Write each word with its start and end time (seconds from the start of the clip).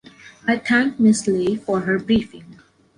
I 0.47 0.57
thank 0.57 0.99
Ms. 0.99 1.27
Lei 1.27 1.55
for 1.55 1.81
her 1.81 1.99
briefing. 1.99 2.55